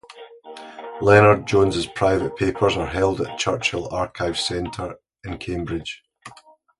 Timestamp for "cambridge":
5.37-6.01